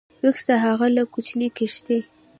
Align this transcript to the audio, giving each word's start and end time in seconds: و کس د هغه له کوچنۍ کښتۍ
و 0.23 0.27
کس 0.33 0.39
د 0.47 0.49
هغه 0.65 0.87
له 0.95 1.03
کوچنۍ 1.13 1.49
کښتۍ 1.57 1.99